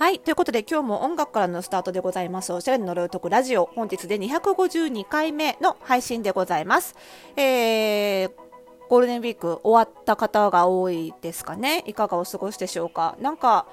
[0.00, 0.18] はい。
[0.18, 2.54] ということで、今日も音楽からのスタートでございます。
[2.54, 3.66] おしゃれの呪うとこラジオ。
[3.66, 6.96] 本日で252回目の配信でございます。
[7.36, 8.30] えー、
[8.88, 11.84] ゴールデンウィーク終わった方が多いですかね。
[11.86, 13.14] いかがお過ごしでしょうか。
[13.20, 13.66] なんか、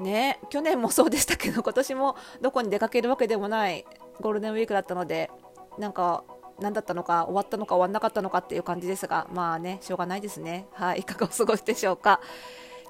[0.00, 3.86] ね、去年もそうでしたけど、今年もどこに出かけるわけでもない
[4.20, 5.30] ゴールデンウィークだったので、
[5.78, 6.24] なんか、
[6.62, 10.66] 何だったのか、終わったのか終わんなかったのかっていう感じですが、まあね、しょうがないですね。
[10.72, 11.00] はい。
[11.00, 12.20] いかがお過ごしでしょうか。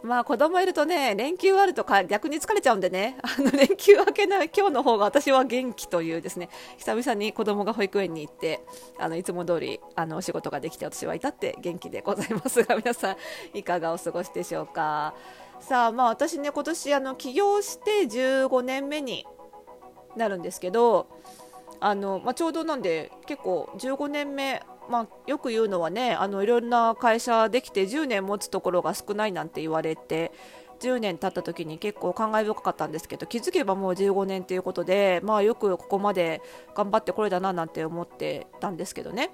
[0.02, 8.64] まあ子供いるとね、連休あるとか逆に疲れちゃうんでね、 あの連休明けの今日の方が私は元気というですね、久々に子供が保育園に行って、
[8.98, 13.16] あのいつも通りあのお仕事ができて私は至って元気でございますが、皆さん
[13.56, 15.14] いかがお過ごしでしょうか。
[15.60, 19.24] さあまあ私ね、今年あの起業して15年目に
[20.16, 21.06] なるんですけど、
[21.84, 30.32] あのまあ、ちょうどなんで結構15年目まあ、よく言うのはねあのいろんな会社できて10年持つところが少ないなんて言われて
[30.80, 36.42] 10年経った時に結構感慨深かったんですけど気づけばもう15年ということで、まあ、よくここまで
[36.74, 39.30] 頑張ってこれだななんて思ってたんですけどね。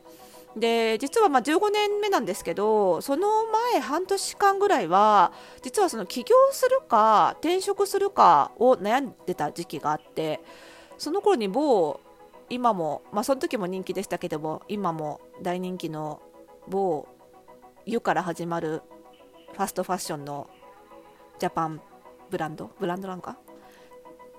[0.56, 3.28] で実はま15年目なんですけどその
[3.72, 10.40] 前半年間ぐらいは実はその起業するか転職するかを悩んでた時期があって
[10.96, 12.00] その頃に某
[12.50, 16.20] 今も、まあ、その時も人気でしたけども今も大人気の
[16.68, 17.06] 某
[17.86, 18.82] 「湯」から始まる
[19.52, 20.48] ファストファッションの
[21.38, 21.80] ジャパン
[22.30, 23.38] ブランドブランドなんか？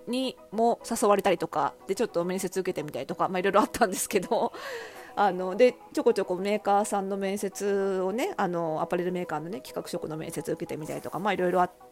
[0.08, 4.52] にも誘われたりとかでちょっと面接受けてみたりとか、まあ、いろいろあったんですけど
[5.16, 11.89] あのでちょこちょこメーカーさんの面接をねあのアパレルメーカーのね企画職の面接受けてみたりとか、まあ、いろいろあって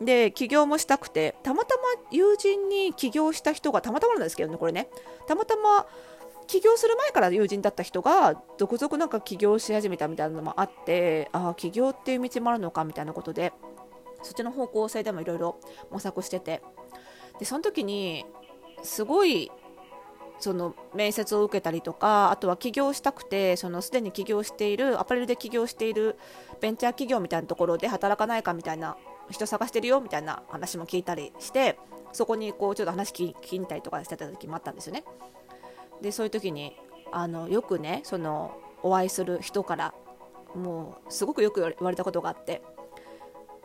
[0.00, 4.88] で起業もしたくてたまたま友人に起業した人がたまたまなんですけどねこれね。
[5.26, 5.86] たまたま
[6.46, 13.52] 起業する前から友人だった人が続々なんか起業し始めたみたいなのもあってああ起業っていう道もあるのかみたいなことで
[14.22, 15.60] そっちの方向性でもいろいろ
[15.90, 16.62] 模索してて。
[17.38, 18.26] でその時に
[18.82, 19.50] すごい
[20.40, 26.16] その面接を受けたりとかあとは起業したくてそのすでに起業しているアパレルで起業している
[26.60, 28.96] ベンチャー企業みたいなところで働かないかみたいな
[29.30, 31.78] 人探してるよみたいな話も聞いたりして
[32.12, 35.04] そこにこうちょっと話聞きにたりとかしてた時もあったんですよね。
[36.02, 36.76] でそういう時に
[37.12, 39.94] あのよくねそのお会いする人から
[40.54, 42.62] もうすごくよく言われたことがあって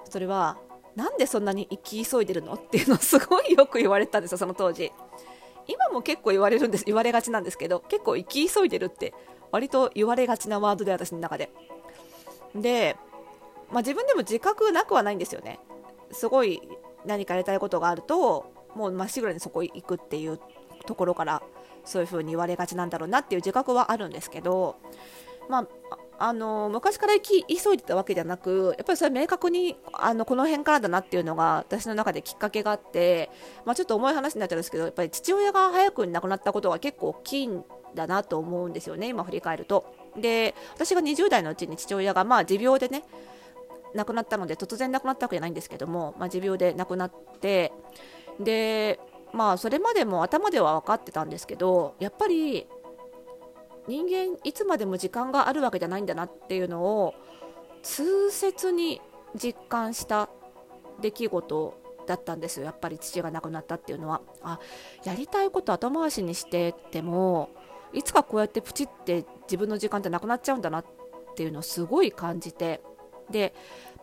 [0.09, 0.58] それは
[0.96, 4.92] なんでそんなに生き急いでるのっていうのを すごいよく言われたんですよその当時
[5.68, 9.14] 今も結構言われるんです言われがちなんですけど結構生き急いでるって
[9.52, 11.50] 割と言われがちなワードで私の中で
[12.56, 12.96] で、
[13.72, 15.59] まあ、自分でも自覚なくはないんですよね
[16.12, 16.62] すごい
[17.06, 20.40] 何かやりたいことがあるともうまっしぐらにそこ行くっていう
[20.86, 21.42] ところから
[21.84, 24.78] そういう風に言われがちなんだろうなっていう自覚はあるんですけど、
[25.50, 25.68] まあ、
[26.18, 33.30] あの昔から急いでたわけじゃなくやっぱりそれ明確にあのこの辺からだなっていうのが私の中できっかけがあって、
[33.66, 39.94] まあ、ちょっと重い話になっちゃうんですけどやっぱり父親が早く亡くなったことが結構大きいんだなと思うんですよね今振り返ると。
[40.18, 43.03] で私が20代のうちに父親がまあ持病でね
[43.95, 47.72] 亡くなったので突然亡くなったわけじゃないんですけども、まあ、持病で亡くなって
[48.39, 49.00] で
[49.33, 52.67] まあそれまでも頭では分かってたんですけどやっぱり
[53.88, 57.13] 人間いつまでも時間があるわけじゃないんだなっていうのを
[57.84, 59.01] 痛切に
[59.35, 60.29] 実感した
[61.01, 61.73] 出来事
[62.07, 62.66] だったんですよ。
[62.66, 64.22] やっぱり父が亡くなったっていうのは。
[64.41, 64.59] あ
[65.03, 67.50] やりたいこと後回しにしてても
[67.94, 70.85] いつかこうやってプチって自分の時間ってなくなっちゃうんだなっ
[71.35, 72.81] ていうのをすごい感じて
[73.30, 73.53] で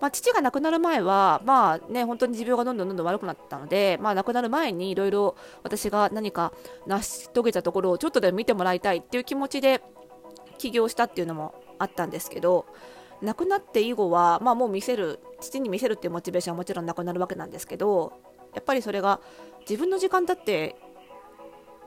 [0.03, 6.53] まあ、父が亡くなる前は、まあね、本当に持病がどんどんどんどん悪くなったので、まあ、亡くなる前にいろいろ私が何か
[6.89, 9.81] 成し遂げたところをちょっとでも見てもらいたいっていう気持ちで
[10.59, 12.67] 起業したっていうのもあったんですけど
[13.23, 18.13] 亡くなって以後は、まあ、もう見せる父に見せるっていうモチベーションはもちろんなくなるわけなんですけど
[18.55, 19.21] やっぱりそれが
[19.61, 20.75] 自分の時間だって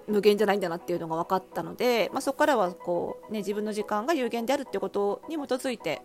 [0.07, 6.01] 無限じゃないんだなっていうのが分かったので、まあ、そこからはこう、ね、自分の時間が有限であるっていうことに基づいて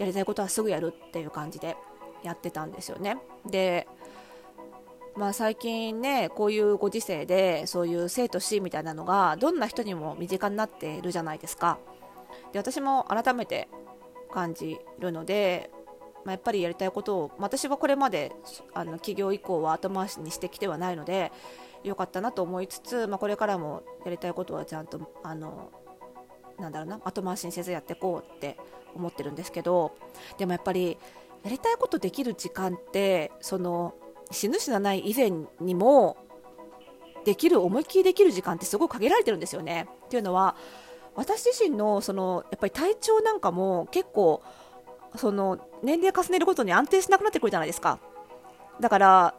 [0.00, 1.76] やりたいことはすぐやるっていう感じで
[2.22, 3.18] やってたんですよね。
[3.46, 3.86] で
[5.16, 11.78] まあ、最近ねこういうご時世でそういう生と死みたいなのがどんな人にも身近になっているじゃないですか
[12.52, 13.68] で私も改めて
[14.32, 15.70] 感じるので、
[16.24, 18.32] まあ、やっぱりやりたいことを、私はこれまで
[18.72, 21.32] あの起業以降は後回しにしてきてはないので
[21.82, 25.70] よかったなと思いつつ、まあ、これからもやりたいことはちゃんとあの
[26.60, 28.56] なんだろうな後回しにせずやっていこうって
[28.94, 29.96] 思ってるんですけど
[30.38, 30.98] でもやっぱり
[31.42, 33.94] やりたいことできる時間ってその
[34.30, 36.16] 死ぬ死なない以前にも
[37.24, 39.88] できる思いっきりできる時間ってすごい限られてるんですよね。
[40.06, 40.56] っていうのは
[41.14, 44.42] 私自身のそのやっぱり体調なんかも結構
[45.16, 47.98] その年齢重ねるごとに安定しなくなってくるじゃないですか
[48.80, 49.34] だから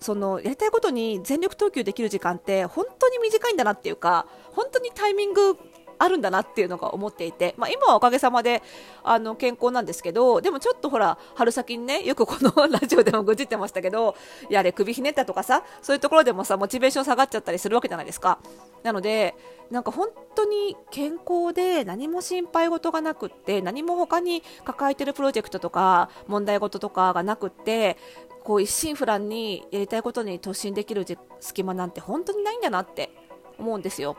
[0.00, 5.56] そのやりたいことに全力投球できる時間って本当に短いんだなっていうか本当にタイミング
[5.98, 8.62] あるんだなっていうのが思っていて、まあ、今はおかげさまで
[9.02, 14.14] あの健康なんですけどでもちょっとほら春先にねよくこの ラジオでも愚痴ってましたけど
[14.50, 18.38] やれ首ひねったとかさそういうところでもさモチベーション下がっちゃったりするわけじゃないですか
[18.82, 19.34] なので
[19.70, 27.96] なんか本当に健康で何も心配事がなくって何も他に抱えてるプロジェクトとか問題事とかがなくって
[28.44, 31.04] こう一心不乱にやりたいことに突進できる
[31.40, 33.10] 隙間なんて本当にないんだなって
[33.58, 34.16] 思うんですよ。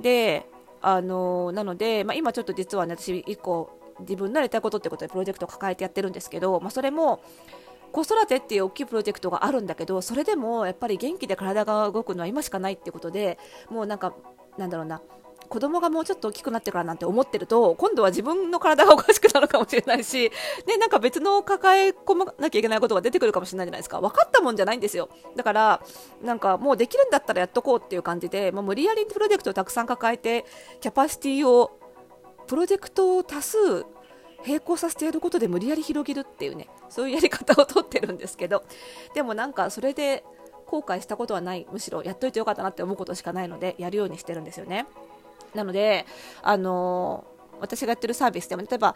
[0.00, 0.48] で
[0.86, 7.22] あのなので、まあ、今ちょっと実はね私1個自分のやりたいことってことでプロジェクトを抱えてやってるんですけど、まあ、それも
[7.92, 13.38] 子育てっていう大きいプロジェクトがあるんだけどそれでもやっぱり元気で体が動くのは今しかないってことで
[13.70, 14.12] もうなんか
[14.58, 15.00] なんだろうな
[15.48, 20.30] 子供がもうちょっと大きくなってからなんて思ってると今度は自分の体がおかしくなるかもしれないし、
[20.66, 24.00] ね、なんか別の抱え込まなきゃいけないことが出てくるかもしれないじゃないですか。
[24.00, 25.08] 分かったもんじゃないんですよ。
[25.36, 25.80] だから
[26.22, 30.44] なんかもうできるんだったらやっとこうっていう感じで、まあ、無理やりプロジェクトをたくさん抱えて
[30.80, 31.78] キャパシティを
[32.46, 33.86] プロジェクトを多数
[34.46, 38.62] 並行させてやることで無理やり広げるっていうねそういうやり方をとってるんですけど
[39.14, 40.24] でもなんかそれで
[40.66, 41.66] 後悔したことはない。
[41.70, 44.86] むしろやっといてよかったなって思うことしかないのでやるようにしてるんですよね。
[45.54, 46.06] なので、
[46.42, 47.24] あの、
[47.60, 48.94] 私がやってるサービスでも例えば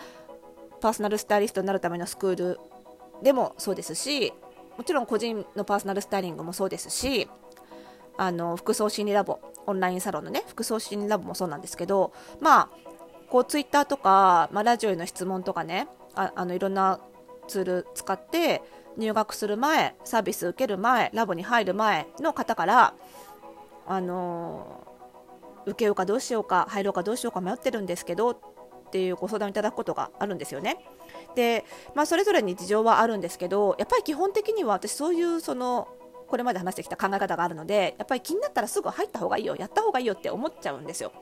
[0.81, 2.61] パーソナルスタイリストになるためのスクール
[3.23, 4.33] でもそうですし
[4.77, 7.29] もちろん個人のパーソナルスタイリングもそうですし
[8.17, 12.69] あの服装心理ラボオンラインサロンのね服装心理ラボもそうなんですけどまあ
[13.29, 17.01] こうツイッターとか、まあ、ラジオへの質問とかねああのいろんな
[17.47, 18.63] ツール使って
[18.97, 22.95] 入学する前サービス受ける前ラボに入る前の方から
[23.87, 24.88] あの
[25.69, 30.79] 受けようかどうしようか入ろうかどうしようか迷ってるんですけどっていうご相談をいただくことがあるんですよね。
[31.35, 35.89] で、まあ、それぞれに事情はあるんですけどやっぱり基本的には私そういうその
[36.27, 41.13] これまで話してきた考え方があるのでやっぱり気になったらすぐ入った方がいいよやった方がいいよって思っちゃうんですよ。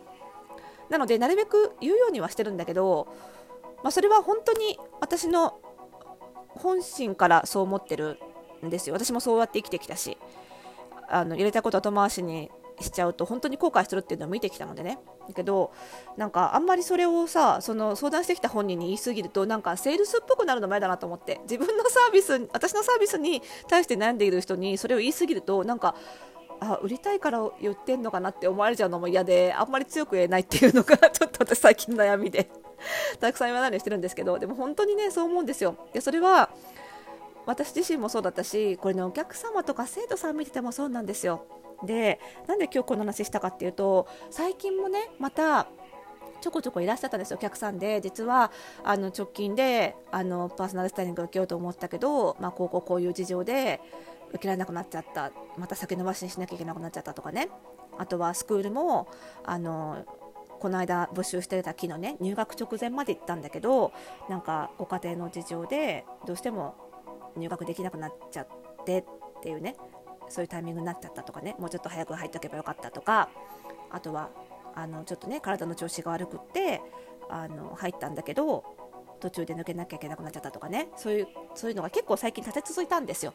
[0.91, 3.09] なのでなるべく言うようにはしてるんだけど、
[3.83, 5.61] まあ、それは本当に私の
[6.49, 8.19] 本心からそう思ってる
[8.65, 8.95] んですよ。
[8.95, 10.17] 私もそうやって生きてきたし
[11.09, 12.51] あの入れたこと後回しに
[12.81, 14.99] しちゃうと本当に後悔するっていうのを見てきたのでね。
[15.29, 15.73] だけど
[16.17, 21.41] なんかあんまりそれをさその相談してきた本人に言いすぎるとなんかセールスっぽくなるのも嫌だなと思って。
[21.43, 25.95] 自分のサービス私のサービスに対して悩んでいる人にそれを言いすぎるとなんか
[26.61, 32.49] あ売りたいから言ってんのかなって思われちゃうのも嫌であんまり強く言えないっていうのが ちょっと私最近悩みで。
[33.21, 35.77] たくさん言わないようにしてるんですけどでも本当にねそう思うんですよ。
[35.93, 36.51] でそれは
[37.47, 41.47] 私自身もそうだったしこれねお客様とか生徒さん見ててもそうなんですよ。
[41.85, 45.67] でなんで今日この話したかっていうと最近もねまた
[46.41, 48.53] ちょこちょこいらっしゃったんですよ、お客さんで、実は
[48.85, 53.81] あの直近であのパーソナルスタイリング受けようと思ったけど、まあ、こうこうこういう事情で
[54.31, 57.49] 受けられなくなっちゃった、また先延ばしにしなきゃいけなくなっちゃったとかね、
[57.99, 59.09] あとはスクールも
[59.45, 60.05] あの
[60.61, 63.93] この間募集してた木のね入学直前まで行ったんだけど
[64.29, 66.75] なんかご家庭の事情でどうしても
[67.37, 68.47] 入学できなくなっちゃっ
[68.85, 69.05] てっ
[69.43, 69.77] ていうね
[70.29, 73.29] そういうタイミングになっちゃったとかねもうちょっと早く入っておけばよかったとか
[73.91, 74.31] あとは
[74.75, 76.81] あのちょっとね体の調子が悪くって
[77.29, 78.65] あの入ったんだけど
[79.21, 83.33] 途中で抜けなきゃいけなくなっちゃったとかねそういうそういうのが結構最近立て続いたんですよ。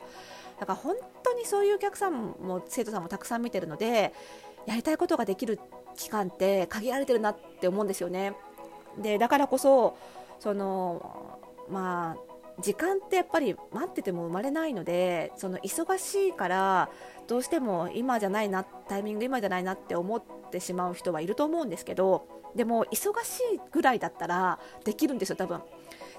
[0.60, 4.14] だから本当にそういうお客さんも生徒さんもたくさん見てるので
[4.68, 5.60] やりたいことができる
[5.96, 8.34] 期間って限られてるなって思うんですよね。
[9.00, 9.98] でだからこそ
[10.40, 16.90] そのまあ時間ってやっぱり待ってても生まれないのでその忙しいから
[17.28, 25.62] どうしても今じゃないなタイミング今じゃないなって思ってしまう人はいると思うんですけどでも忙しいぐらいだったらできるんですよ多分。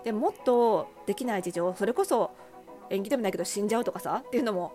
[0.04, 2.32] でもっとできない事情それこそ
[2.90, 4.72] 縁起でもないけど死んじゃうとかさっていうのも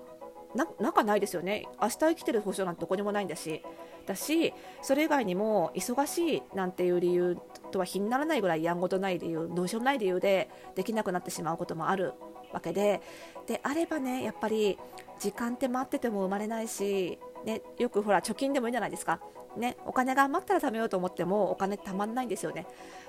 [0.55, 1.67] ななかないですよね。
[1.81, 3.63] 明日生きてる保証なんてどこにもないんだし。
[4.07, 7.37] だしそれ以外にも忙しいなんていう理由
[7.71, 12.13] とは比にならないぐらいやんごとない理由どうしようもない理由でできなくなってしまうこともある
[12.53, 13.01] わけで
[13.45, 14.79] であればねやっぱり
[15.19, 19.19] 時間って待ってても生まれないし、ね、よくほら貯金でもいいじゃないですか、
[19.57, 22.65] ね、お金が余ったら貯めようと思ってもお金たまんないんですよね。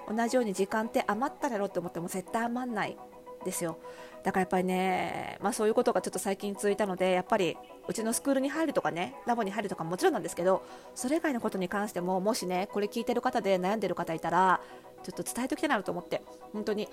[0.08, 2.96] 同じように時間って余ったらやろうと思っても絶対余んない
[3.44, 3.78] ですよ。
[4.22, 7.56] だからやっぱりね、まあ、そういうことがちょっと最近続いたのでやっぱり
[7.86, 14.60] うちのスクールに入るとかねラボに入るとかもちろんなんですけどそれ以外のことに関してももしねこれ聞いてる方で悩んでる方いたら
[15.04, 16.22] ちょっと伝えておきたいなと思って。
[16.52, 16.88] 本当に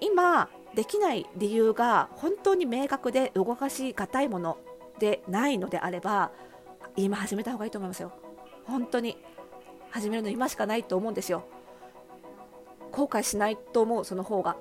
[0.00, 4.58] 今できない理由が本当に明確で動かしがたいもの
[4.98, 6.32] でないのであれば
[6.96, 8.12] 今始めた方がいいと思いますよ。
[8.64, 9.16] 本当に
[9.90, 11.44] 始めるの今しかないと思うんですよ。
[12.90, 14.56] 後悔しないと思うその方が。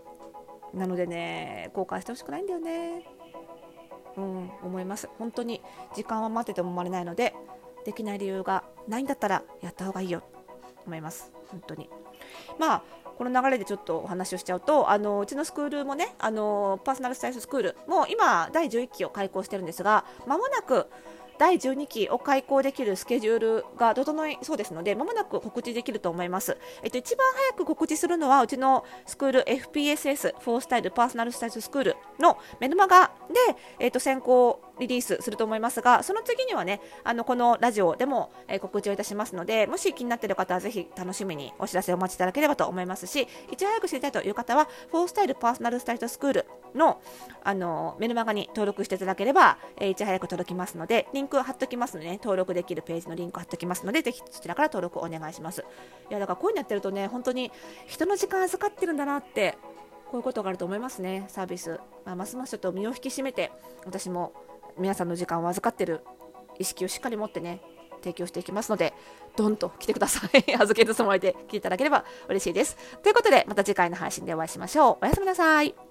[0.73, 3.05] なのでね後悔してほしくないんだよね。
[4.17, 5.09] うん思います。
[5.17, 5.61] 本当に
[5.95, 7.33] 時間は待ってても生まれないので
[7.85, 10.23] できない理由がないんだったらやった方がいいよ。
[10.85, 11.31] 思います。
[11.49, 11.89] 本当に。
[12.59, 12.83] まあ
[13.17, 20.87] この流れでちょっとお話をしちゃうとあのうちのスクールもねあのパーソナルスタイルスクールも今第11期を開講してるんですがまもなく
[21.37, 26.57] 第12期を開講できるスケジュールが整いそうですので、まもなく告知できると思います。
[26.83, 46.99] えっと、一番早く告知するのは、うちのスクール FPSS、フォースタイルパーソナルスタイルスクールのメルマガで、えっと、先行リリースすると思いますが、その次にはね、あの、このラジオでも、え、告知をいたしますので、もし気になっている方はぜひ楽しみにお知らせをお待ちいただければと思いますし、いち早く知りたいという方は、フォースタイルパーソナルスタイルスクールの、
[47.43, 55.63] あの、メルマガに登録していただければ、え、いち早く届きますので、リンク貼っときますので、ね、登録できるページのリンク貼っときますので、ぜひそちらから登録お願いします。
[56.09, 57.51] いや、だからこういうのやってるとね、本当に
[57.85, 59.57] 人の時間預かってるんだなって、
[60.11, 61.79] こういうことがあると思いますね、サービス。
[62.05, 63.49] まあ、ますますちょっと身を引き締めて、
[63.85, 64.33] 私も
[64.77, 66.01] 皆さんの時間を預かってる
[66.59, 67.61] 意識をしっかり持ってね、
[68.01, 68.93] 提供していきますので、
[69.37, 70.43] どんと来てください。
[70.53, 72.75] 預けるつもりで聞いていただければ嬉しいです。
[73.01, 74.97] ということで、また次回の配信でお会いしましょう。
[75.01, 75.90] おやすみなさい。